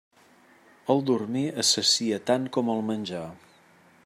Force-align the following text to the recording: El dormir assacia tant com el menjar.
El 0.93 1.03
dormir 1.11 1.45
assacia 1.65 2.21
tant 2.31 2.51
com 2.57 2.75
el 2.77 2.85
menjar. 2.93 3.25